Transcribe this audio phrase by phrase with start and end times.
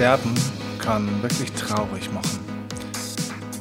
[0.00, 0.34] Sterben
[0.78, 2.40] kann wirklich traurig machen.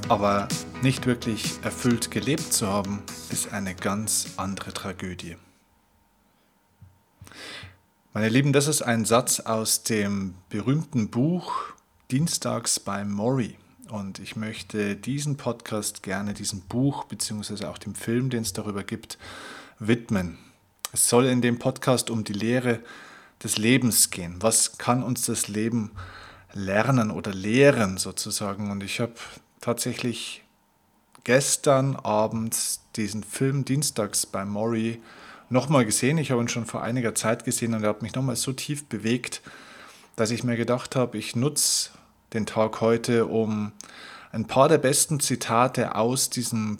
[0.07, 0.47] Aber
[0.81, 5.35] nicht wirklich erfüllt gelebt zu haben, ist eine ganz andere Tragödie.
[8.13, 11.73] Meine Lieben, das ist ein Satz aus dem berühmten Buch
[12.09, 13.57] Dienstags bei Maury.
[13.89, 17.65] Und ich möchte diesen Podcast gerne diesem Buch bzw.
[17.65, 19.17] auch dem Film, den es darüber gibt,
[19.79, 20.37] widmen.
[20.93, 22.79] Es soll in dem Podcast um die Lehre
[23.43, 24.37] des Lebens gehen.
[24.39, 25.91] Was kann uns das Leben
[26.53, 28.71] lernen oder lehren sozusagen?
[28.71, 29.13] Und ich habe
[29.61, 30.43] tatsächlich
[31.23, 35.01] gestern Abend diesen Film Dienstags bei Maury
[35.49, 36.17] nochmal gesehen.
[36.17, 38.85] Ich habe ihn schon vor einiger Zeit gesehen und er hat mich nochmal so tief
[38.85, 39.41] bewegt,
[40.15, 41.91] dass ich mir gedacht habe, ich nutze
[42.33, 43.71] den Tag heute, um
[44.31, 46.77] ein paar der besten Zitate aus diesem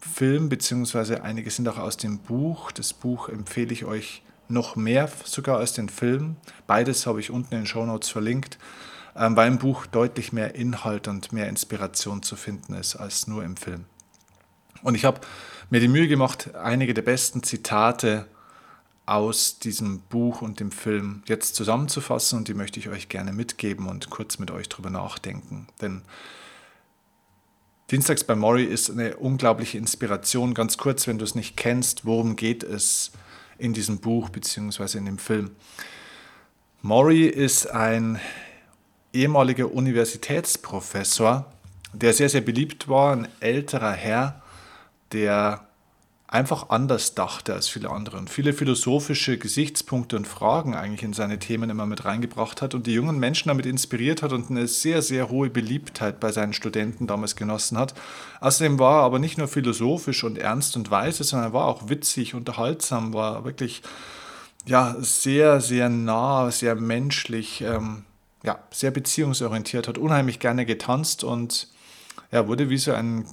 [0.00, 2.72] Film, beziehungsweise einige sind auch aus dem Buch.
[2.72, 6.36] Das Buch empfehle ich euch noch mehr sogar als den Film.
[6.66, 8.58] Beides habe ich unten in den Show Notes verlinkt,
[9.14, 13.56] weil im Buch deutlich mehr Inhalt und mehr Inspiration zu finden ist als nur im
[13.56, 13.84] Film.
[14.82, 15.20] Und ich habe
[15.68, 18.26] mir die Mühe gemacht, einige der besten Zitate
[19.06, 23.88] aus diesem Buch und dem Film jetzt zusammenzufassen und die möchte ich euch gerne mitgeben
[23.88, 25.66] und kurz mit euch drüber nachdenken.
[25.80, 26.02] Denn
[27.90, 30.54] Dienstags bei Maury ist eine unglaubliche Inspiration.
[30.54, 33.10] Ganz kurz, wenn du es nicht kennst, worum geht es
[33.58, 34.98] in diesem Buch bzw.
[34.98, 35.50] in dem Film?
[36.82, 38.20] Maury ist ein
[39.12, 41.46] ehemaliger Universitätsprofessor,
[41.92, 44.42] der sehr, sehr beliebt war, ein älterer Herr,
[45.12, 45.66] der
[46.30, 51.40] einfach anders dachte als viele andere und viele philosophische Gesichtspunkte und Fragen eigentlich in seine
[51.40, 55.02] Themen immer mit reingebracht hat und die jungen Menschen damit inspiriert hat und eine sehr,
[55.02, 57.94] sehr hohe Beliebtheit bei seinen Studenten damals genossen hat.
[58.40, 61.88] Außerdem war er aber nicht nur philosophisch und ernst und weise, sondern er war auch
[61.88, 63.82] witzig, unterhaltsam, war wirklich
[64.66, 68.04] ja, sehr, sehr nah, sehr menschlich, ähm,
[68.42, 71.68] ja, sehr beziehungsorientiert, hat unheimlich gerne getanzt und
[72.32, 73.26] ja, wurde wie so ein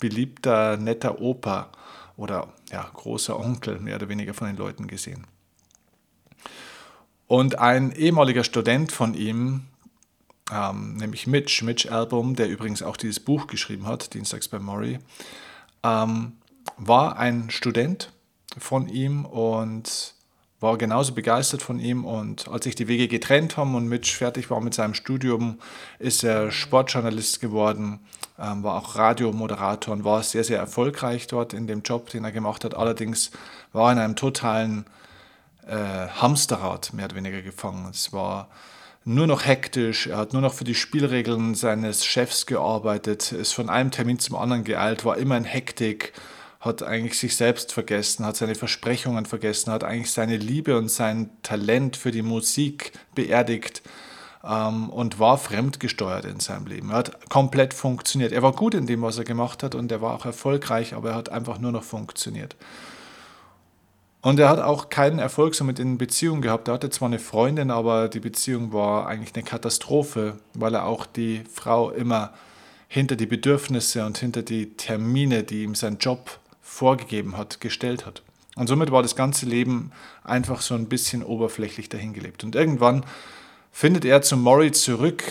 [0.00, 1.70] beliebter, netter Opa
[2.16, 5.26] oder ja, großer Onkel mehr oder weniger von den Leuten gesehen.
[7.26, 9.62] Und ein ehemaliger Student von ihm,
[10.52, 14.98] ähm, nämlich Mitch, Mitch Album, der übrigens auch dieses Buch geschrieben hat, Dienstags bei Maury,
[15.82, 16.32] ähm,
[16.76, 18.12] war ein Student
[18.58, 20.14] von ihm und
[20.60, 22.04] war genauso begeistert von ihm.
[22.04, 25.58] Und als sich die Wege getrennt haben und Mitch fertig war mit seinem Studium,
[25.98, 28.00] ist er Sportjournalist geworden,
[28.38, 32.32] ähm, war auch Radiomoderator und war sehr, sehr erfolgreich dort in dem Job, den er
[32.32, 32.74] gemacht hat.
[32.74, 33.30] Allerdings
[33.72, 34.86] war er in einem totalen
[35.66, 37.88] äh, Hamsterrad mehr oder weniger gefangen.
[37.90, 38.48] Es war
[39.04, 43.68] nur noch hektisch, er hat nur noch für die Spielregeln seines Chefs gearbeitet, ist von
[43.68, 46.14] einem Termin zum anderen geeilt, war immer in Hektik
[46.64, 51.30] hat eigentlich sich selbst vergessen, hat seine Versprechungen vergessen, hat eigentlich seine Liebe und sein
[51.42, 53.82] Talent für die Musik beerdigt
[54.42, 56.90] ähm, und war fremdgesteuert in seinem Leben.
[56.90, 58.32] Er hat komplett funktioniert.
[58.32, 61.10] Er war gut in dem, was er gemacht hat und er war auch erfolgreich, aber
[61.10, 62.56] er hat einfach nur noch funktioniert.
[64.22, 66.68] Und er hat auch keinen Erfolg so mit in Beziehungen gehabt.
[66.68, 71.04] Er hatte zwar eine Freundin, aber die Beziehung war eigentlich eine Katastrophe, weil er auch
[71.04, 72.32] die Frau immer
[72.88, 78.22] hinter die Bedürfnisse und hinter die Termine, die ihm sein Job vorgegeben hat, gestellt hat.
[78.56, 79.92] Und somit war das ganze Leben
[80.24, 82.42] einfach so ein bisschen oberflächlich dahingelebt.
[82.42, 83.04] Und irgendwann
[83.70, 85.22] findet er zu Maury zurück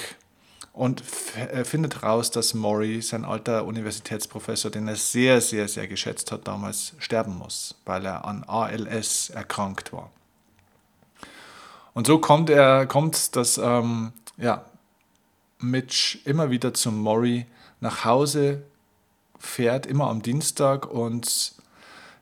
[0.73, 1.03] und
[1.35, 6.47] äh, findet raus, dass Maury, sein alter Universitätsprofessor, den er sehr, sehr, sehr geschätzt hat,
[6.47, 10.11] damals sterben muss, weil er an ALS erkrankt war.
[11.93, 14.65] Und so kommt er, kommt, dass ähm, ja,
[15.59, 17.45] Mitch immer wieder zu Maury
[17.79, 18.63] nach Hause
[19.43, 21.53] fährt, immer am Dienstag und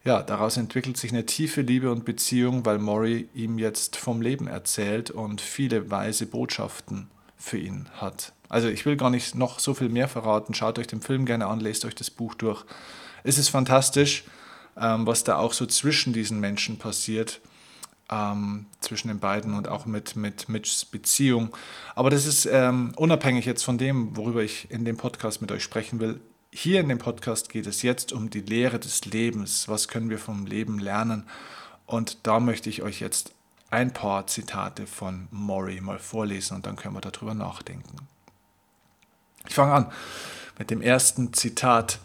[0.04, 4.48] ja, daraus entwickelt sich eine tiefe Liebe und Beziehung, weil Maury ihm jetzt vom Leben
[4.48, 8.34] erzählt und viele weise Botschaften für ihn hat.
[8.50, 10.56] Also ich will gar nicht noch so viel mehr verraten.
[10.56, 12.66] Schaut euch den Film gerne an, lest euch das Buch durch.
[13.24, 14.24] Es ist fantastisch,
[14.76, 17.40] ähm, was da auch so zwischen diesen Menschen passiert,
[18.10, 21.56] ähm, zwischen den beiden und auch mit, mit Mitchs Beziehung.
[21.94, 25.64] Aber das ist ähm, unabhängig jetzt von dem, worüber ich in dem Podcast mit euch
[25.64, 26.20] sprechen will.
[26.54, 29.70] Hier in dem Podcast geht es jetzt um die Lehre des Lebens.
[29.70, 31.26] Was können wir vom Leben lernen?
[31.86, 33.32] Und da möchte ich euch jetzt
[33.70, 37.96] ein paar Zitate von Maury mal vorlesen und dann können wir darüber nachdenken.
[39.48, 39.92] Ich fange an
[40.60, 42.00] mit dem ersten Zitat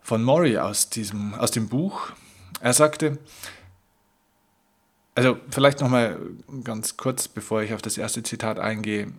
[0.00, 0.90] von Maury aus,
[1.38, 2.10] aus dem Buch.
[2.60, 3.18] Er sagte,
[5.14, 6.18] also vielleicht nochmal
[6.64, 9.12] ganz kurz, bevor ich auf das erste Zitat eingehe.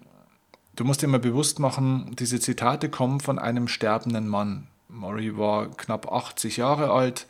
[0.76, 4.68] Du musst dir mal bewusst machen, diese Zitate kommen von einem sterbenden Mann.
[4.88, 7.28] Maury war knapp 80 Jahre alt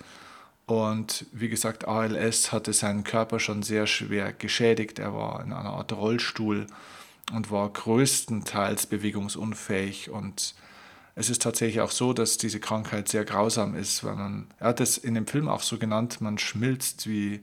[0.65, 4.97] und wie gesagt, ALS hatte seinen Körper schon sehr schwer geschädigt.
[4.99, 6.67] Er war in einer Art Rollstuhl
[7.33, 10.09] und war größtenteils bewegungsunfähig.
[10.09, 10.55] Und
[11.15, 14.79] es ist tatsächlich auch so, dass diese Krankheit sehr grausam ist, weil man, er hat
[14.79, 17.41] es in dem Film auch so genannt, man schmilzt wie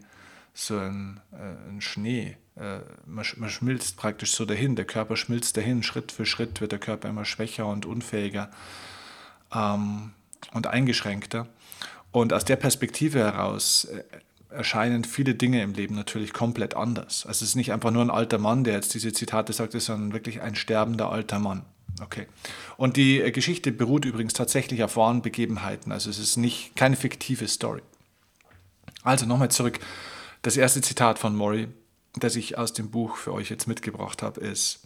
[0.54, 2.38] so ein, äh, ein Schnee.
[2.60, 6.72] Äh, man, man schmilzt praktisch so dahin, der Körper schmilzt dahin, Schritt für Schritt wird
[6.72, 8.50] der Körper immer schwächer und unfähiger
[9.54, 10.12] ähm,
[10.52, 11.46] und eingeschränkter.
[12.12, 14.02] Und aus der Perspektive heraus äh,
[14.50, 17.24] erscheinen viele Dinge im Leben natürlich komplett anders.
[17.24, 20.12] Also es ist nicht einfach nur ein alter Mann, der jetzt diese Zitate sagt, sondern
[20.12, 21.64] wirklich ein sterbender alter Mann.
[22.02, 22.26] Okay.
[22.76, 25.92] Und die äh, Geschichte beruht übrigens tatsächlich auf wahren Begebenheiten.
[25.92, 27.80] Also es ist nicht keine fiktive Story.
[29.02, 29.78] Also nochmal zurück.
[30.42, 31.68] Das erste Zitat von Mori,
[32.14, 34.80] das ich aus dem Buch für euch jetzt mitgebracht habe, ist,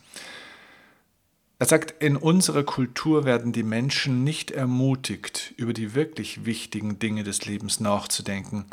[1.58, 7.22] er sagt, in unserer Kultur werden die Menschen nicht ermutigt, über die wirklich wichtigen Dinge
[7.22, 8.66] des Lebens nachzudenken,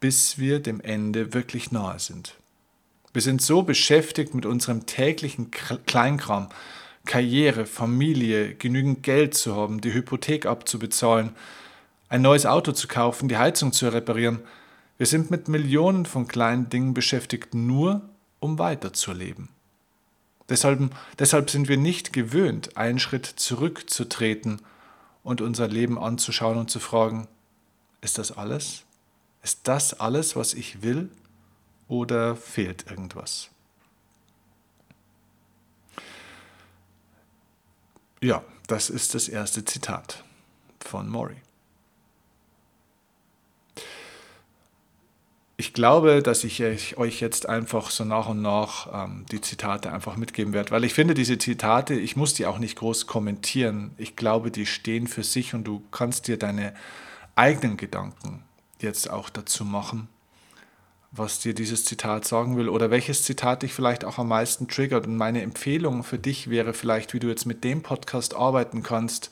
[0.00, 2.36] bis wir dem Ende wirklich nahe sind.
[3.12, 6.48] Wir sind so beschäftigt mit unserem täglichen Kleinkram,
[7.04, 11.30] Karriere, Familie, genügend Geld zu haben, die Hypothek abzubezahlen,
[12.08, 14.40] ein neues Auto zu kaufen, die Heizung zu reparieren.
[14.96, 18.08] Wir sind mit Millionen von kleinen Dingen beschäftigt, nur
[18.38, 19.48] um weiterzuleben.
[20.48, 24.60] Deshalb, deshalb sind wir nicht gewöhnt, einen Schritt zurückzutreten
[25.22, 27.26] und unser Leben anzuschauen und zu fragen,
[28.02, 28.84] ist das alles?
[29.42, 31.10] Ist das alles, was ich will?
[31.88, 33.50] Oder fehlt irgendwas?
[38.20, 40.24] Ja, das ist das erste Zitat
[40.80, 41.36] von Mori.
[45.56, 46.60] Ich glaube, dass ich
[46.96, 50.94] euch jetzt einfach so nach und nach ähm, die Zitate einfach mitgeben werde, weil ich
[50.94, 53.92] finde, diese Zitate, ich muss die auch nicht groß kommentieren.
[53.96, 56.74] Ich glaube, die stehen für sich und du kannst dir deine
[57.36, 58.42] eigenen Gedanken
[58.80, 60.08] jetzt auch dazu machen
[61.16, 65.06] was dir dieses Zitat sagen will oder welches Zitat dich vielleicht auch am meisten triggert.
[65.06, 69.30] Und meine Empfehlung für dich wäre vielleicht, wie du jetzt mit dem Podcast arbeiten kannst.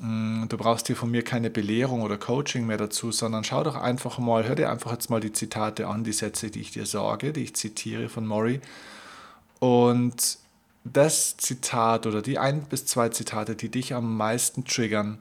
[0.00, 3.74] Mm, du brauchst hier von mir keine Belehrung oder Coaching mehr dazu, sondern schau doch
[3.74, 6.86] einfach mal, hör dir einfach jetzt mal die Zitate an, die Sätze, die ich dir
[6.86, 8.60] sage, die ich zitiere von Mori.
[9.58, 10.38] Und
[10.84, 15.18] das Zitat oder die ein bis zwei Zitate, die dich am meisten triggern,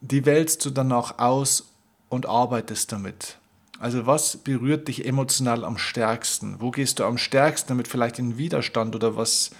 [0.00, 1.68] die wählst du dann auch aus
[2.08, 3.38] und arbeitest damit.
[3.78, 6.60] Also was berührt dich emotional am stärksten?
[6.60, 9.50] Wo gehst du am stärksten damit vielleicht in Widerstand oder was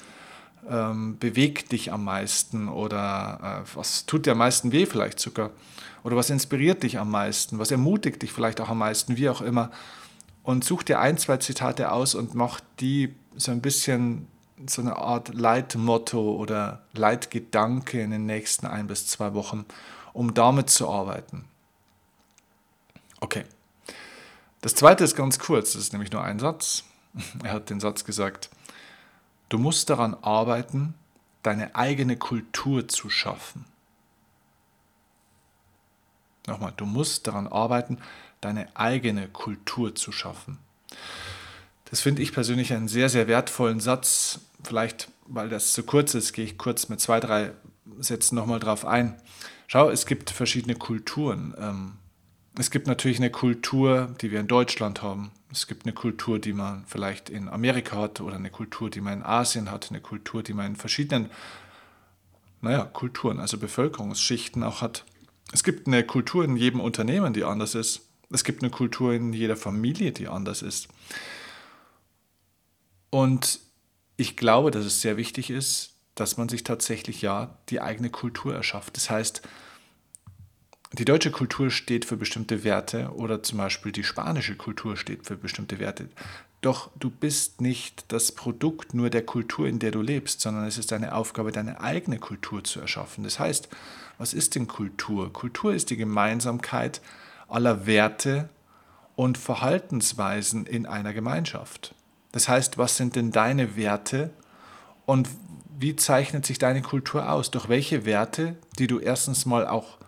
[0.68, 5.50] ähm, bewegt dich am meisten oder äh, was tut dir am meisten weh vielleicht sogar?
[6.02, 7.58] Oder was inspiriert dich am meisten?
[7.58, 9.16] Was ermutigt dich vielleicht auch am meisten?
[9.16, 9.70] Wie auch immer.
[10.42, 14.28] Und such dir ein, zwei Zitate aus und mach die so ein bisschen
[14.66, 19.66] so eine Art Leitmotto oder Leitgedanke in den nächsten ein bis zwei Wochen,
[20.12, 21.44] um damit zu arbeiten.
[23.20, 23.44] Okay.
[24.60, 26.84] Das zweite ist ganz kurz, das ist nämlich nur ein Satz.
[27.42, 28.50] Er hat den Satz gesagt,
[29.48, 30.94] du musst daran arbeiten,
[31.43, 33.64] deine eigene Kultur zu schaffen.
[36.46, 37.98] Nochmal, du musst daran arbeiten,
[38.40, 40.58] deine eigene Kultur zu schaffen.
[41.87, 44.40] Das finde ich persönlich einen sehr, sehr wertvollen Satz.
[44.62, 47.53] Vielleicht, weil das zu kurz ist, gehe ich kurz mit zwei, drei
[47.98, 49.20] Sätzen nochmal drauf ein.
[49.69, 51.55] Schau, es gibt verschiedene Kulturen.
[51.58, 51.93] Ähm,
[52.58, 55.31] es gibt natürlich eine Kultur, die wir in Deutschland haben.
[55.50, 59.15] Es gibt eine Kultur, die man vielleicht in Amerika hat oder eine Kultur, die man
[59.15, 61.31] in Asien hat, eine Kultur, die man in verschiedenen,
[62.60, 65.05] naja, Kulturen, also Bevölkerungsschichten auch hat.
[65.53, 68.08] Es gibt eine Kultur in jedem Unternehmen, die anders ist.
[68.31, 70.88] Es gibt eine Kultur in jeder Familie, die anders ist.
[73.10, 73.60] Und
[74.17, 78.55] ich glaube, dass es sehr wichtig ist, dass man sich tatsächlich ja die eigene Kultur
[78.55, 78.96] erschafft.
[78.96, 79.43] Das heißt,
[80.98, 85.36] die deutsche Kultur steht für bestimmte Werte oder zum Beispiel die spanische Kultur steht für
[85.36, 86.08] bestimmte Werte.
[86.62, 90.79] Doch du bist nicht das Produkt nur der Kultur, in der du lebst, sondern es
[90.79, 93.24] ist deine Aufgabe, deine eigene Kultur zu erschaffen.
[93.24, 93.69] Das heißt,
[94.17, 95.32] was ist denn Kultur?
[95.32, 97.03] Kultur ist die Gemeinsamkeit
[97.46, 98.48] aller Werte
[99.17, 101.94] und Verhaltensweisen in einer Gemeinschaft.
[102.32, 104.31] Das heißt, was sind denn deine Werte
[105.05, 105.29] und
[105.79, 107.50] wie zeichnet sich deine Kultur aus?
[107.50, 109.98] Durch welche Werte, die du erstens mal auch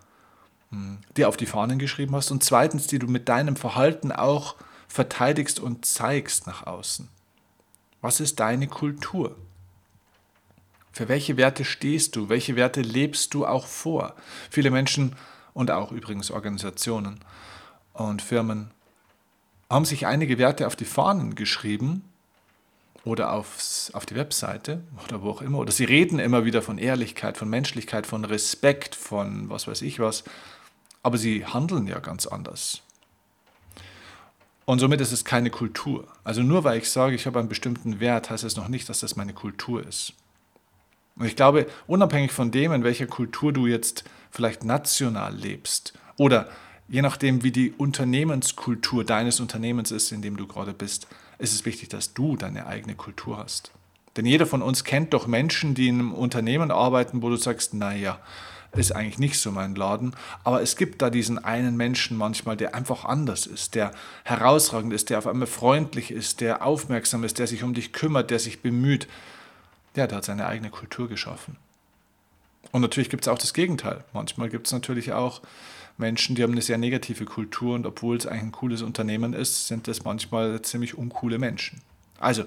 [1.16, 4.56] dir auf die Fahnen geschrieben hast und zweitens, die du mit deinem Verhalten auch
[4.86, 7.08] verteidigst und zeigst nach außen.
[8.00, 9.36] Was ist deine Kultur?
[10.92, 12.28] Für welche Werte stehst du?
[12.28, 14.14] Welche Werte lebst du auch vor?
[14.50, 15.16] Viele Menschen
[15.54, 17.20] und auch übrigens Organisationen
[17.92, 18.70] und Firmen
[19.70, 22.04] haben sich einige Werte auf die Fahnen geschrieben
[23.04, 25.58] oder aufs, auf die Webseite oder wo auch immer.
[25.58, 30.00] Oder sie reden immer wieder von Ehrlichkeit, von Menschlichkeit, von Respekt, von was weiß ich
[30.00, 30.24] was
[31.02, 32.82] aber sie handeln ja ganz anders.
[34.64, 36.06] Und somit ist es keine Kultur.
[36.24, 39.00] Also nur weil ich sage, ich habe einen bestimmten Wert, heißt es noch nicht, dass
[39.00, 40.12] das meine Kultur ist.
[41.16, 46.48] Und ich glaube, unabhängig von dem, in welcher Kultur du jetzt vielleicht national lebst oder
[46.88, 51.06] je nachdem, wie die Unternehmenskultur deines Unternehmens ist, in dem du gerade bist,
[51.38, 53.72] ist es wichtig, dass du deine eigene Kultur hast.
[54.16, 57.74] Denn jeder von uns kennt doch Menschen, die in einem Unternehmen arbeiten, wo du sagst,
[57.74, 58.18] naja,
[58.72, 60.14] ist eigentlich nicht so mein Laden.
[60.44, 63.92] Aber es gibt da diesen einen Menschen manchmal, der einfach anders ist, der
[64.24, 68.30] herausragend ist, der auf einmal freundlich ist, der aufmerksam ist, der sich um dich kümmert,
[68.30, 69.08] der sich bemüht.
[69.96, 71.56] Ja, der hat seine eigene Kultur geschaffen.
[72.70, 74.04] Und natürlich gibt es auch das Gegenteil.
[74.12, 75.40] Manchmal gibt es natürlich auch
[75.96, 79.66] Menschen, die haben eine sehr negative Kultur und obwohl es eigentlich ein cooles Unternehmen ist,
[79.66, 81.80] sind das manchmal ziemlich uncoole Menschen.
[82.20, 82.44] Also,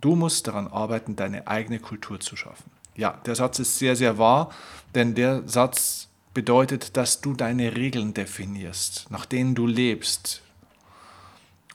[0.00, 2.70] du musst daran arbeiten, deine eigene Kultur zu schaffen.
[2.96, 4.50] Ja, der Satz ist sehr, sehr wahr,
[4.94, 10.42] denn der Satz bedeutet, dass du deine Regeln definierst, nach denen du lebst.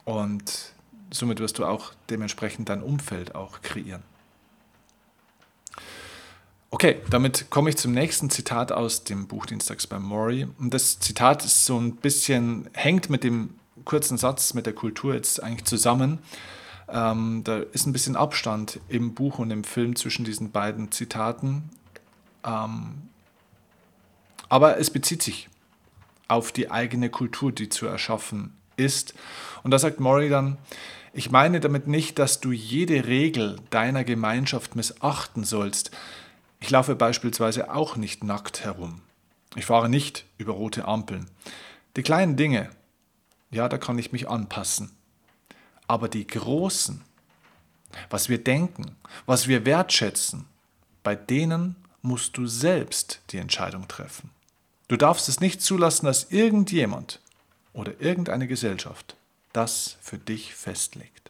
[0.04, 0.74] Und
[1.12, 4.04] somit wirst du auch dementsprechend dein Umfeld auch kreieren.
[6.74, 10.48] Okay, damit komme ich zum nächsten Zitat aus dem Buch Dienstags bei Maury.
[10.58, 15.14] Und das Zitat ist so ein bisschen, hängt mit dem kurzen Satz mit der Kultur
[15.14, 16.20] jetzt eigentlich zusammen.
[16.92, 21.70] Ähm, da ist ein bisschen Abstand im Buch und im Film zwischen diesen beiden Zitaten.
[22.46, 23.10] Ähm,
[24.50, 25.48] aber es bezieht sich
[26.28, 29.14] auf die eigene Kultur, die zu erschaffen ist.
[29.64, 30.58] Und da sagt Maury dann,
[31.14, 35.92] ich meine damit nicht, dass du jede Regel deiner Gemeinschaft missachten sollst.
[36.60, 39.02] Ich laufe beispielsweise auch nicht nackt herum.
[39.56, 41.30] Ich fahre nicht über rote Ampeln.
[41.98, 42.70] Die kleinen Dinge,
[43.50, 44.92] ja, da kann ich mich anpassen.
[45.92, 47.04] Aber die großen,
[48.10, 48.96] was wir denken,
[49.26, 50.46] was wir wertschätzen,
[51.04, 54.30] bei denen musst du selbst die Entscheidung treffen.
[54.88, 57.20] Du darfst es nicht zulassen, dass irgendjemand
[57.74, 59.18] oder irgendeine Gesellschaft
[59.52, 61.30] das für dich festlegt.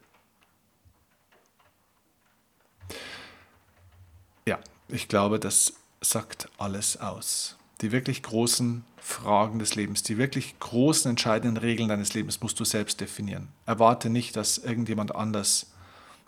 [4.46, 10.60] Ja, ich glaube, das sagt alles aus die wirklich großen Fragen des Lebens, die wirklich
[10.60, 13.50] großen entscheidenden Regeln deines Lebens musst du selbst definieren.
[13.66, 15.72] Erwarte nicht, dass irgendjemand anders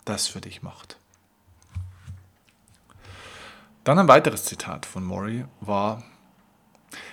[0.04, 0.98] das für dich macht.
[3.84, 6.02] Dann ein weiteres Zitat von Maury war,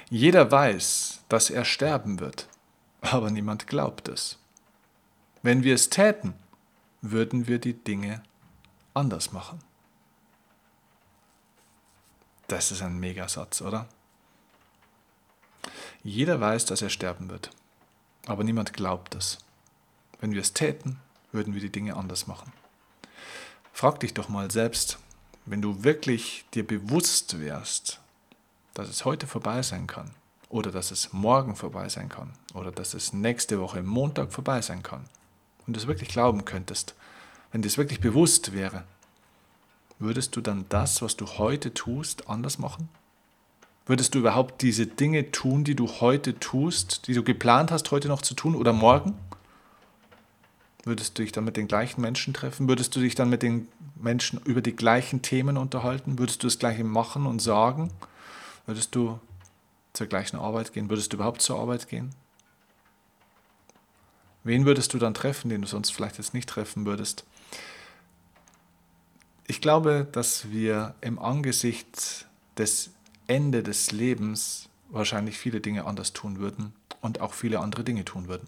[0.09, 2.47] jeder weiß, dass er sterben wird,
[3.01, 4.39] aber niemand glaubt es.
[5.43, 6.33] Wenn wir es täten,
[7.01, 8.23] würden wir die Dinge
[8.93, 9.59] anders machen.
[12.47, 13.87] Das ist ein Megasatz, oder?
[16.03, 17.51] Jeder weiß, dass er sterben wird,
[18.25, 19.37] aber niemand glaubt es.
[20.19, 20.99] Wenn wir es täten,
[21.31, 22.51] würden wir die Dinge anders machen.
[23.71, 24.97] Frag dich doch mal selbst,
[25.45, 27.99] wenn du wirklich dir bewusst wärst,
[28.73, 30.11] dass es heute vorbei sein kann
[30.49, 34.81] oder dass es morgen vorbei sein kann oder dass es nächste Woche Montag vorbei sein
[34.81, 35.05] kann
[35.67, 36.95] und du es wirklich glauben könntest,
[37.51, 38.85] wenn dir es wirklich bewusst wäre,
[39.99, 42.89] würdest du dann das, was du heute tust, anders machen?
[43.91, 48.07] Würdest du überhaupt diese Dinge tun, die du heute tust, die du geplant hast, heute
[48.07, 49.15] noch zu tun oder morgen?
[50.85, 52.69] Würdest du dich dann mit den gleichen Menschen treffen?
[52.69, 56.19] Würdest du dich dann mit den Menschen über die gleichen Themen unterhalten?
[56.19, 57.91] Würdest du das gleiche machen und sagen?
[58.65, 59.19] Würdest du
[59.91, 60.89] zur gleichen Arbeit gehen?
[60.89, 62.11] Würdest du überhaupt zur Arbeit gehen?
[64.45, 67.25] Wen würdest du dann treffen, den du sonst vielleicht jetzt nicht treffen würdest?
[69.47, 72.25] Ich glaube, dass wir im Angesicht
[72.57, 72.91] des
[73.31, 78.27] Ende des Lebens wahrscheinlich viele Dinge anders tun würden und auch viele andere Dinge tun
[78.27, 78.45] würden.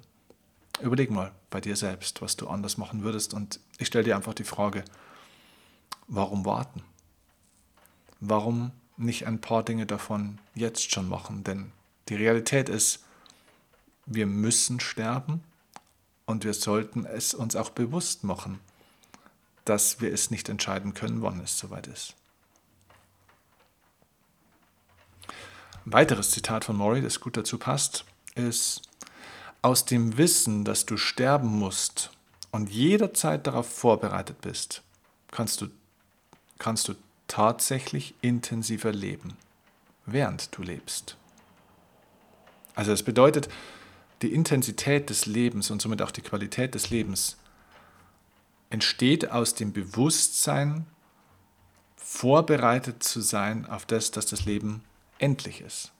[0.81, 4.33] Überleg mal bei dir selbst, was du anders machen würdest und ich stelle dir einfach
[4.33, 4.83] die Frage,
[6.09, 6.83] warum warten?
[8.19, 11.45] Warum nicht ein paar Dinge davon jetzt schon machen?
[11.45, 11.71] Denn
[12.09, 13.05] die Realität ist,
[14.05, 15.45] wir müssen sterben
[16.25, 18.59] und wir sollten es uns auch bewusst machen,
[19.63, 22.15] dass wir es nicht entscheiden können, wann es soweit ist.
[25.85, 28.83] Ein weiteres Zitat von Maury, das gut dazu passt, ist,
[29.61, 32.11] aus dem Wissen, dass du sterben musst
[32.51, 34.81] und jederzeit darauf vorbereitet bist,
[35.31, 35.67] kannst du,
[36.59, 36.95] kannst du
[37.27, 39.35] tatsächlich intensiver leben,
[40.05, 41.17] während du lebst.
[42.75, 43.49] Also das bedeutet,
[44.21, 47.37] die Intensität des Lebens und somit auch die Qualität des Lebens
[48.69, 50.85] entsteht aus dem Bewusstsein,
[51.95, 54.83] vorbereitet zu sein auf das, dass das Leben
[55.19, 55.91] endlich ist.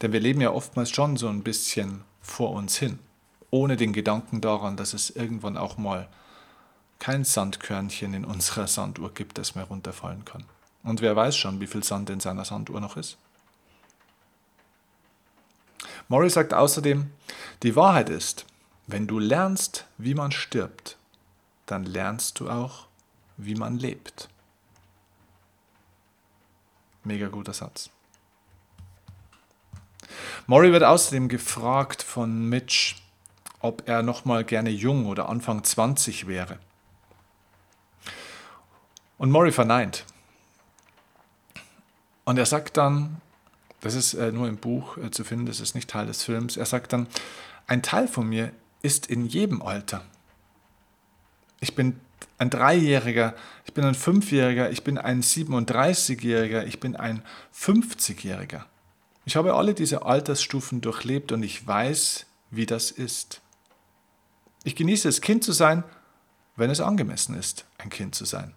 [0.00, 2.98] Denn wir leben ja oftmals schon so ein bisschen vor uns hin,
[3.50, 6.08] ohne den Gedanken daran, dass es irgendwann auch mal
[6.98, 10.44] kein Sandkörnchen in unserer Sanduhr gibt, das mehr runterfallen kann.
[10.82, 13.18] Und wer weiß schon, wie viel Sand in seiner Sanduhr noch ist?
[16.08, 17.10] Murray sagt außerdem,
[17.62, 18.46] die Wahrheit ist,
[18.86, 20.96] wenn du lernst, wie man stirbt,
[21.66, 22.86] dann lernst du auch,
[23.36, 24.28] wie man lebt.
[27.06, 27.90] Mega guter Satz.
[30.48, 32.96] Maury wird außerdem gefragt von Mitch,
[33.60, 36.58] ob er nochmal gerne jung oder Anfang 20 wäre.
[39.18, 40.04] Und Maury verneint.
[42.24, 43.20] Und er sagt dann,
[43.80, 46.56] das ist äh, nur im Buch äh, zu finden, das ist nicht Teil des Films,
[46.56, 47.06] er sagt dann,
[47.68, 50.04] ein Teil von mir ist in jedem Alter.
[51.60, 52.00] Ich bin
[52.38, 57.22] ein Dreijähriger, ich bin ein Fünfjähriger, ich bin ein 37-Jähriger, ich bin ein
[57.54, 58.64] 50-Jähriger.
[59.24, 63.40] Ich habe alle diese Altersstufen durchlebt und ich weiß, wie das ist.
[64.64, 65.82] Ich genieße es, Kind zu sein,
[66.56, 68.54] wenn es angemessen ist, ein Kind zu sein.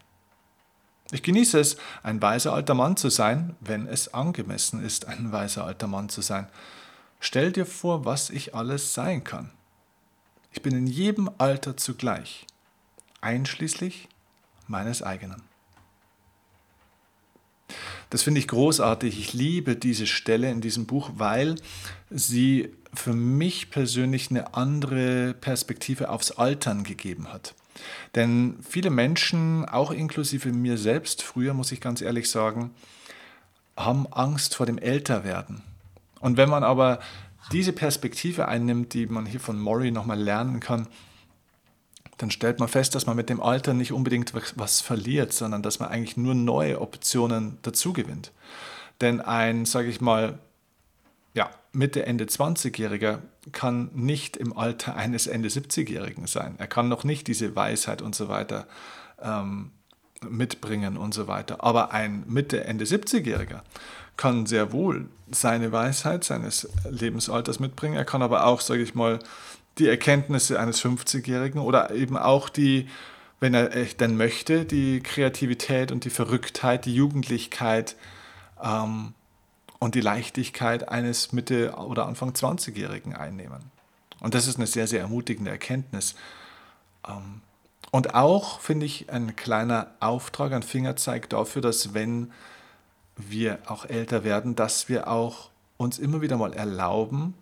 [1.11, 5.65] Ich genieße es, ein weiser alter Mann zu sein, wenn es angemessen ist, ein weiser
[5.65, 6.47] alter Mann zu sein.
[7.19, 9.49] Stell dir vor, was ich alles sein kann.
[10.51, 12.45] Ich bin in jedem Alter zugleich
[13.21, 14.07] einschließlich
[14.67, 15.41] meines eigenen.
[18.09, 19.19] Das finde ich großartig.
[19.19, 21.55] Ich liebe diese Stelle in diesem Buch, weil
[22.09, 27.53] sie für mich persönlich eine andere Perspektive aufs Altern gegeben hat.
[28.15, 32.71] Denn viele Menschen, auch inklusive mir selbst, früher muss ich ganz ehrlich sagen,
[33.77, 35.61] haben Angst vor dem Älterwerden.
[36.19, 36.99] Und wenn man aber
[37.51, 40.87] diese Perspektive einnimmt, die man hier von Maury nochmal lernen kann,
[42.19, 45.79] dann stellt man fest, dass man mit dem Alter nicht unbedingt was verliert, sondern dass
[45.79, 48.33] man eigentlich nur neue Optionen dazugewinnt.
[48.99, 50.37] Denn ein, sage ich mal,
[51.33, 53.19] ja, Mitte, Ende 20-Jähriger
[53.53, 56.55] kann nicht im Alter eines Ende 70-Jährigen sein.
[56.57, 58.67] Er kann noch nicht diese Weisheit und so weiter
[59.21, 59.71] ähm,
[60.27, 61.63] mitbringen und so weiter.
[61.63, 63.61] Aber ein Mitte, Ende 70-Jähriger
[64.17, 67.95] kann sehr wohl seine Weisheit seines Lebensalters mitbringen.
[67.95, 69.19] Er kann aber auch, sage ich mal,
[69.77, 72.89] die Erkenntnisse eines 50-Jährigen oder eben auch die,
[73.39, 77.95] wenn er denn möchte, die Kreativität und die Verrücktheit, die Jugendlichkeit
[78.61, 79.13] ähm,
[79.79, 83.71] und die Leichtigkeit eines Mitte- oder Anfang 20-Jährigen einnehmen.
[84.19, 86.15] Und das ist eine sehr, sehr ermutigende Erkenntnis.
[87.07, 87.41] Ähm,
[87.91, 92.31] und auch, finde ich, ein kleiner Auftrag, ein Fingerzeig dafür, dass wenn
[93.15, 97.33] wir auch älter werden, dass wir auch uns immer wieder mal erlauben,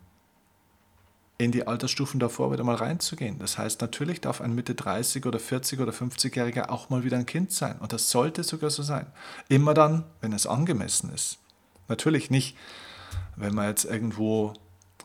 [1.39, 3.37] in die Altersstufen davor wieder mal reinzugehen.
[3.37, 7.27] Das heißt, natürlich darf ein Mitte 30 oder 40 oder 50-Jähriger auch mal wieder ein
[7.27, 7.77] Kind sein.
[7.79, 9.05] Und das sollte sogar so sein.
[9.47, 11.37] Immer dann, wenn es angemessen ist.
[11.87, 12.57] Natürlich nicht,
[13.35, 14.53] wenn man jetzt irgendwo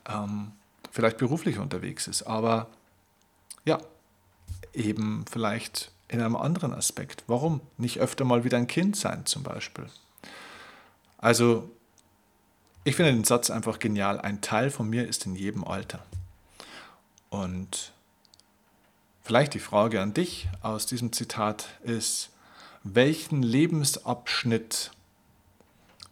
[0.09, 0.53] ähm,
[0.90, 2.68] vielleicht beruflich unterwegs ist, aber
[3.64, 3.79] ja,
[4.73, 7.25] eben vielleicht in einem anderen Aspekt.
[7.27, 9.87] Warum nicht öfter mal wieder ein Kind sein zum Beispiel?
[11.18, 11.71] Also,
[12.85, 14.18] ich finde den Satz einfach genial.
[14.18, 16.03] Ein Teil von mir ist in jedem Alter.
[17.33, 17.92] Und
[19.23, 22.29] vielleicht die Frage an dich aus diesem Zitat ist,
[22.85, 24.90] welchen Lebensabschnitt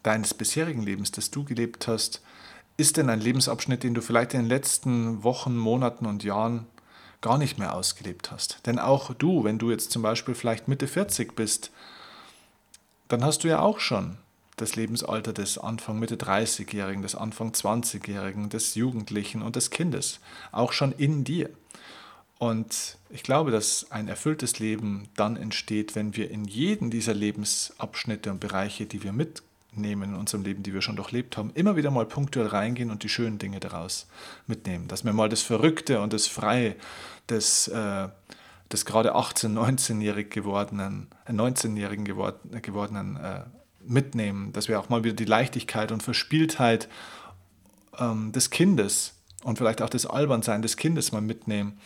[0.03, 2.23] deines bisherigen Lebens, das du gelebt hast,
[2.79, 6.67] ist denn ein Lebensabschnitt, den du vielleicht in den letzten Wochen, Monaten und Jahren
[7.21, 8.65] gar nicht mehr ausgelebt hast?
[8.65, 11.71] Denn auch du, wenn du jetzt zum Beispiel vielleicht Mitte 40 bist,
[13.09, 14.17] dann hast du ja auch schon
[14.61, 20.21] das Lebensalter des Anfang Mitte 30-Jährigen, des Anfang 20-Jährigen, des Jugendlichen und des Kindes,
[20.53, 21.51] auch schon in dir.
[22.39, 28.31] Und ich glaube, dass ein erfülltes Leben dann entsteht, wenn wir in jeden dieser Lebensabschnitte
[28.31, 31.91] und Bereiche, die wir mitnehmen in unserem Leben, die wir schon durchlebt haben, immer wieder
[31.91, 34.07] mal punktuell reingehen und die schönen Dinge daraus
[34.47, 34.89] mitnehmen.
[34.89, 36.77] Dass wir mal das Verrückte und das Freie
[37.29, 38.09] des, äh,
[38.73, 43.41] des gerade 18-, 19-jährig gewordenen, äh, 19-jährigen geworden, gewordenen äh,
[43.91, 46.89] mitnehmen, dass wir auch mal wieder die Leichtigkeit und Verspieltheit
[47.99, 51.79] ähm, des Kindes und vielleicht auch das Albernsein des Kindes mal mitnehmen.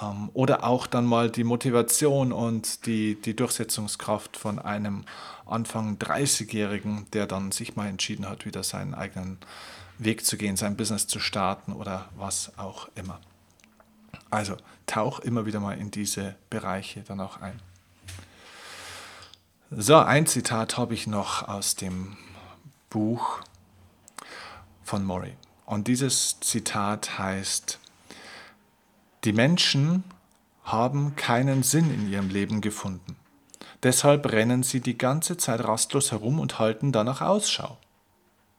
[0.00, 5.04] Ähm, oder auch dann mal die Motivation und die, die Durchsetzungskraft von einem
[5.46, 9.38] Anfang 30-Jährigen, der dann sich mal entschieden hat, wieder seinen eigenen
[9.98, 13.20] Weg zu gehen, sein Business zu starten oder was auch immer.
[14.30, 14.56] Also
[14.86, 17.60] tauch immer wieder mal in diese Bereiche dann auch ein.
[19.74, 22.18] So, ein Zitat habe ich noch aus dem
[22.90, 23.40] Buch
[24.84, 25.32] von Murray.
[25.64, 27.78] Und dieses Zitat heißt,
[29.24, 30.04] die Menschen
[30.62, 33.16] haben keinen Sinn in ihrem Leben gefunden.
[33.82, 37.78] Deshalb rennen sie die ganze Zeit rastlos herum und halten danach Ausschau.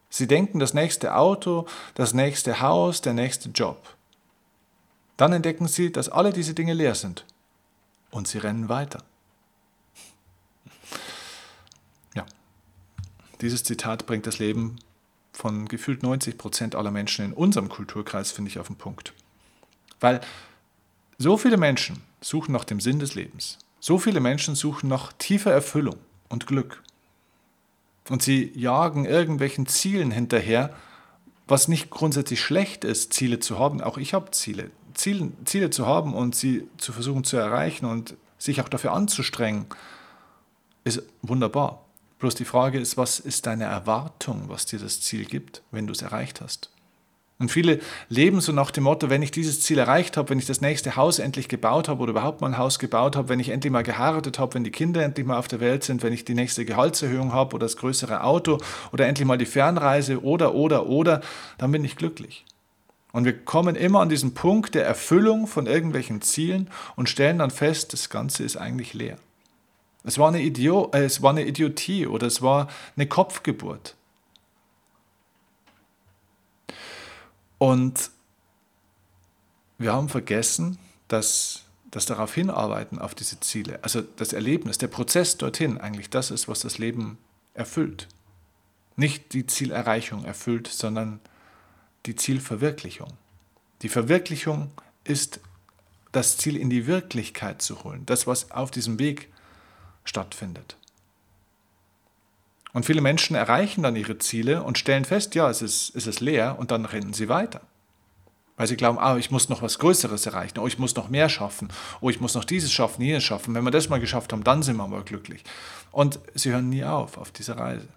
[0.10, 3.96] Sie denken das nächste Auto, das nächste Haus, der nächste Job.
[5.18, 7.24] Dann entdecken sie, dass alle diese Dinge leer sind.
[8.10, 9.04] Und sie rennen weiter.
[13.42, 14.78] Dieses Zitat bringt das Leben
[15.34, 19.14] von gefühlt 90 Prozent aller Menschen in unserem Kulturkreis, finde ich, auf den Punkt.
[20.00, 20.22] Weil
[21.18, 23.58] so viele Menschen suchen nach dem Sinn des Lebens.
[23.80, 25.98] So viele Menschen suchen nach tiefer Erfüllung
[26.30, 26.82] und Glück.
[28.10, 30.74] Und sie jagen irgendwelchen Zielen hinterher,
[31.48, 33.82] was nicht grundsätzlich schlecht ist, Ziele zu haben.
[33.82, 34.72] Auch ich habe Ziele.
[34.94, 39.66] Ziele, Ziele zu haben und sie zu versuchen zu erreichen und sich auch dafür anzustrengen,
[40.84, 41.84] ist wunderbar.
[42.20, 45.94] Bloß die Frage ist, was ist deine Erwartung, was dir das Ziel gibt, wenn du
[45.94, 46.70] es erreicht hast?
[47.40, 50.46] Und viele leben so nach dem Motto, wenn ich dieses Ziel erreicht habe, wenn ich
[50.46, 53.50] das nächste Haus endlich gebaut habe oder überhaupt mal ein Haus gebaut habe, wenn ich
[53.50, 56.24] endlich mal geheiratet habe, wenn die Kinder endlich mal auf der Welt sind, wenn ich
[56.24, 58.60] die nächste Gehaltserhöhung habe oder das größere Auto
[58.94, 61.22] oder endlich mal die Fernreise oder, oder, oder,
[61.58, 62.46] dann bin ich glücklich.
[63.12, 67.52] Und wir kommen immer an diesen Punkt der Erfüllung von irgendwelchen Zielen und stellen dann
[67.52, 69.18] fest, das Ganze ist eigentlich leer.
[70.04, 73.96] Es war eine, Idio äh, es war eine Idiotie oder es war eine Kopfgeburt.
[77.58, 78.12] Und
[79.78, 85.38] wir haben vergessen, dass das darauf hinarbeiten, auf diese Ziele, also das Erlebnis, der Prozess
[85.38, 87.18] dorthin eigentlich das ist, was das Leben
[87.54, 88.08] erfüllt.
[88.96, 91.20] Nicht die Zielerreichung erfüllt, sondern
[92.06, 93.14] die Zielverwirklichung.
[93.82, 94.72] Die Verwirklichung
[95.04, 95.40] ist
[96.12, 99.33] das Ziel in die Wirklichkeit zu holen, das, was auf diesem Weg
[100.04, 100.78] stattfindet.
[102.74, 106.58] Und viele Menschen erreichen dann ihre Ziele und stellen fest, ja, es ist, es leer
[106.58, 107.62] und dann rennen sie weiter.
[108.58, 111.30] Weil sie glauben, ah, ich muss noch was Größeres erreichen, oh, ich muss noch mehr
[111.30, 111.70] schaffen,
[112.02, 113.54] oh, ich muss noch dieses schaffen, jenes schaffen.
[113.54, 115.44] Wenn wir das mal geschafft haben, dann sind wir mal glücklich.
[115.92, 117.88] Und sie hören nie auf auf dieser Reise.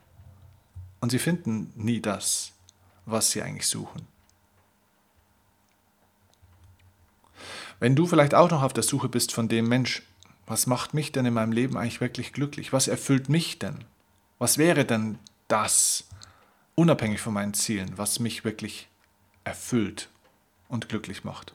[1.01, 2.53] Und sie finden nie das,
[3.07, 4.07] was sie eigentlich suchen.
[7.79, 10.03] Wenn du vielleicht auch noch auf der Suche bist von dem Mensch,
[10.47, 12.73] was macht mich denn in meinem Leben eigentlich wirklich glücklich?
[12.73, 13.85] Was erfüllt mich denn?
[14.39, 16.05] Was wäre denn das,
[16.75, 18.89] unabhängig von meinen Zielen, was mich wirklich
[19.45, 20.09] erfüllt
[20.69, 21.55] und glücklich macht?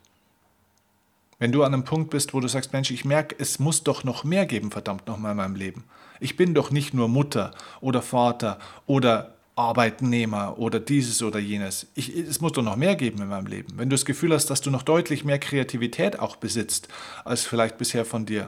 [1.40, 4.04] Wenn du an einem Punkt bist, wo du sagst, Mensch, ich merke, es muss doch
[4.04, 5.86] noch mehr geben, verdammt nochmal in meinem Leben.
[6.20, 11.88] Ich bin doch nicht nur Mutter oder Vater oder Arbeitnehmer oder dieses oder jenes.
[11.96, 13.74] Ich, es muss doch noch mehr geben in meinem Leben.
[13.76, 16.88] Wenn du das Gefühl hast, dass du noch deutlich mehr Kreativität auch besitzt,
[17.26, 18.48] als vielleicht bisher von dir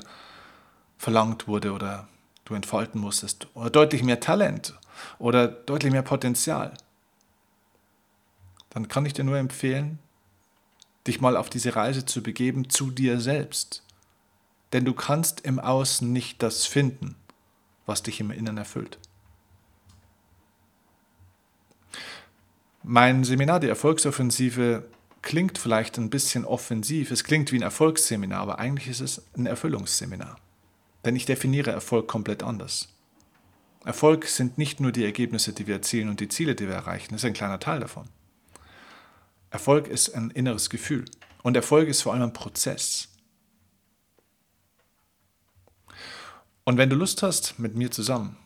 [0.98, 2.08] verlangt wurde oder
[2.46, 3.48] du entfalten musstest.
[3.54, 4.78] Oder deutlich mehr Talent
[5.20, 6.74] oder deutlich mehr Potenzial.
[8.70, 10.00] Dann kann ich dir nur empfehlen,
[11.08, 13.84] dich mal auf diese Reise zu begeben zu dir selbst.
[14.72, 17.16] Denn du kannst im Außen nicht das finden,
[17.86, 18.98] was dich im Inneren erfüllt.
[22.82, 24.86] Mein Seminar, die Erfolgsoffensive,
[25.22, 27.12] klingt vielleicht ein bisschen offensiv.
[27.12, 30.38] Es klingt wie ein Erfolgsseminar, aber eigentlich ist es ein Erfüllungsseminar.
[31.06, 32.90] Denn ich definiere Erfolg komplett anders.
[33.86, 37.10] Erfolg sind nicht nur die Ergebnisse, die wir erzielen und die Ziele, die wir erreichen.
[37.12, 38.08] Das ist ein kleiner Teil davon.
[39.50, 41.06] Erfolg ist ein inneres Gefühl.
[41.44, 43.10] Und Erfolg ist vor allem ein Prozess.
[46.64, 48.38] Und wenn du Lust hast, mit mir zusammen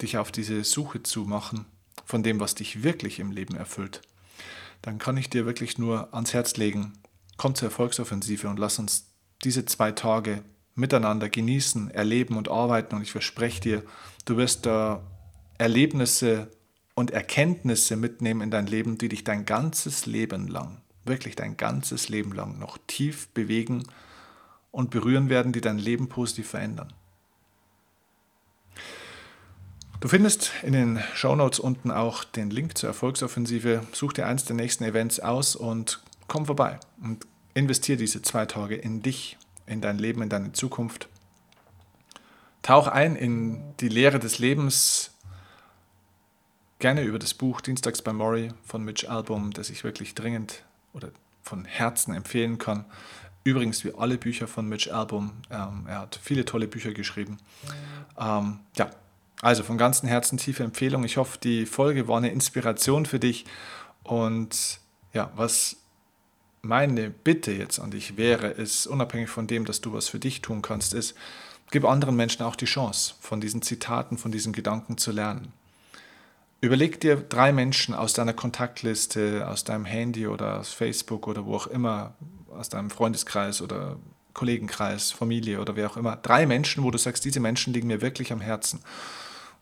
[0.00, 1.66] dich auf diese Suche zu machen
[2.06, 4.00] von dem, was dich wirklich im Leben erfüllt,
[4.80, 6.94] dann kann ich dir wirklich nur ans Herz legen,
[7.36, 9.12] komm zur Erfolgsoffensive und lass uns
[9.44, 10.42] diese zwei Tage
[10.74, 12.96] miteinander genießen, erleben und arbeiten.
[12.96, 13.82] Und ich verspreche dir,
[14.24, 15.02] du wirst da
[15.58, 16.50] Erlebnisse
[16.94, 22.08] und Erkenntnisse mitnehmen in dein Leben, die dich dein ganzes Leben lang, wirklich dein ganzes
[22.08, 23.84] Leben lang noch tief bewegen
[24.70, 26.92] und berühren werden, die dein Leben positiv verändern.
[30.00, 33.86] Du findest in den Shownotes unten auch den Link zur Erfolgsoffensive.
[33.92, 38.76] Such dir eins der nächsten Events aus und komm vorbei und investiere diese zwei Tage
[38.76, 39.36] in dich
[39.70, 41.08] in dein Leben, in deine Zukunft.
[42.62, 45.12] Tauch ein in die Lehre des Lebens,
[46.78, 51.10] gerne über das Buch Dienstags bei Maury von Mitch Album, das ich wirklich dringend oder
[51.42, 52.84] von Herzen empfehlen kann.
[53.44, 55.32] Übrigens wie alle Bücher von Mitch Album.
[55.50, 57.38] Ähm, er hat viele tolle Bücher geschrieben.
[58.18, 58.90] Ähm, ja,
[59.40, 61.04] also von ganzem Herzen tiefe Empfehlung.
[61.04, 63.46] Ich hoffe, die Folge war eine Inspiration für dich.
[64.02, 64.80] Und
[65.14, 65.76] ja, was
[66.62, 70.42] meine Bitte jetzt an dich wäre, ist, unabhängig von dem, dass du was für dich
[70.42, 71.14] tun kannst, ist,
[71.70, 75.52] gib anderen Menschen auch die Chance, von diesen Zitaten, von diesen Gedanken zu lernen.
[76.60, 81.56] Überleg dir drei Menschen aus deiner Kontaktliste, aus deinem Handy oder aus Facebook oder wo
[81.56, 82.14] auch immer,
[82.50, 83.96] aus deinem Freundeskreis oder
[84.34, 88.02] Kollegenkreis, Familie oder wer auch immer, drei Menschen, wo du sagst, diese Menschen liegen mir
[88.02, 88.80] wirklich am Herzen.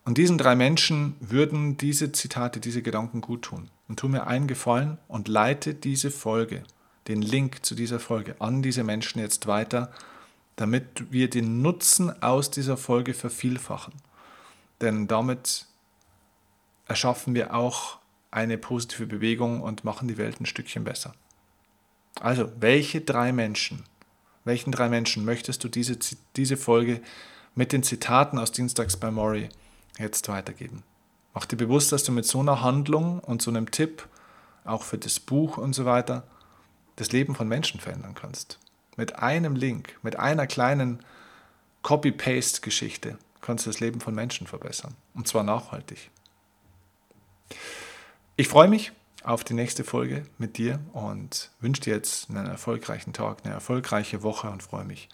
[0.03, 3.69] Und diesen drei Menschen würden diese Zitate, diese Gedanken gut tun.
[3.87, 6.63] Und tu mir einen Gefallen und leite diese Folge
[7.09, 9.91] den Link zu dieser Folge an diese Menschen jetzt weiter,
[10.55, 13.93] damit wir den Nutzen aus dieser Folge vervielfachen.
[14.79, 15.65] Denn damit
[16.85, 17.97] erschaffen wir auch
[18.31, 21.13] eine positive Bewegung und machen die Welt ein Stückchen besser.
[22.21, 23.83] Also, welche drei Menschen,
[24.45, 25.97] welchen drei Menschen möchtest du diese,
[26.35, 27.01] diese Folge
[27.55, 29.49] mit den Zitaten aus Dienstags bei Maury
[29.97, 30.83] jetzt weitergeben?
[31.33, 34.07] Mach dir bewusst, dass du mit so einer Handlung und so einem Tipp,
[34.65, 36.23] auch für das Buch und so weiter,
[36.99, 38.59] das Leben von Menschen verändern kannst.
[38.97, 40.99] Mit einem Link, mit einer kleinen
[41.81, 44.95] Copy-Paste-Geschichte kannst du das Leben von Menschen verbessern.
[45.13, 46.11] Und zwar nachhaltig.
[48.35, 48.91] Ich freue mich
[49.23, 54.21] auf die nächste Folge mit dir und wünsche dir jetzt einen erfolgreichen Tag, eine erfolgreiche
[54.21, 55.07] Woche und freue mich,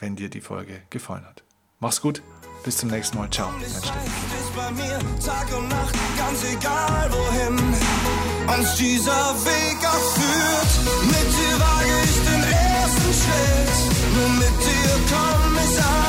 [0.00, 1.44] wenn dir die Folge gefallen hat.
[1.78, 2.20] Mach's gut,
[2.64, 3.30] bis zum nächsten Mal.
[3.30, 3.70] Ciao, dein
[7.76, 8.15] bei
[8.46, 10.72] als dieser Weg erführt.
[11.06, 13.76] Mit dir wage ich den ersten Schritt,
[14.14, 16.05] nur mit dir komm ich an.